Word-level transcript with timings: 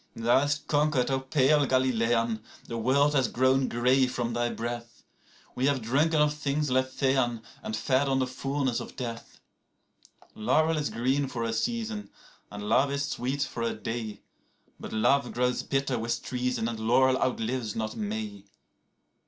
35Thou 0.17 0.39
hast 0.39 0.67
conquered, 0.67 1.11
O 1.11 1.19
pale 1.19 1.67
Galilean; 1.67 2.43
the 2.65 2.75
world 2.75 3.13
has 3.13 3.27
grown 3.27 3.67
grey 3.67 4.07
from 4.07 4.33
thy 4.33 4.49
breath;36We 4.49 5.65
have 5.67 5.83
drunken 5.83 6.19
of 6.19 6.33
things 6.33 6.71
Lethean, 6.71 7.43
and 7.61 7.75
fed 7.77 8.07
on 8.09 8.17
the 8.17 8.25
fullness 8.25 8.79
of 8.79 8.95
death.37Laurel 8.95 10.75
is 10.79 10.89
green 10.89 11.27
for 11.27 11.43
a 11.43 11.53
season, 11.53 12.09
and 12.49 12.63
love 12.67 12.91
is 12.91 13.07
sweet 13.09 13.43
for 13.43 13.61
a 13.61 13.75
day;38But 13.75 14.91
love 15.01 15.31
grows 15.33 15.61
bitter 15.61 15.99
with 15.99 16.23
treason, 16.23 16.67
and 16.67 16.79
laurel 16.79 17.21
outlives 17.21 17.75
not 17.75 17.95
May. 17.95 18.45